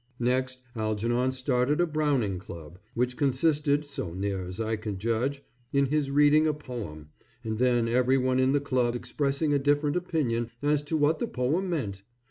Next 0.19 0.61
Algernon 0.75 1.31
started 1.31 1.79
a 1.79 1.85
Browning 1.85 2.39
Club, 2.39 2.79
which 2.95 3.15
consisted, 3.17 3.85
so 3.85 4.15
near 4.15 4.43
as 4.47 4.59
I 4.59 4.75
could 4.75 4.97
judge, 4.97 5.43
in 5.71 5.85
his 5.85 6.09
reading 6.09 6.47
a 6.47 6.55
poem, 6.55 7.09
and 7.43 7.59
then 7.59 7.87
everyone 7.87 8.39
in 8.39 8.51
the 8.51 8.59
club 8.61 8.95
expressing 8.95 9.53
a 9.53 9.59
different 9.59 9.95
opinion 9.95 10.49
as 10.63 10.81
to 10.89 10.97
what 10.97 11.19
the 11.19 11.27
poem 11.27 11.69
meant. 11.69 12.01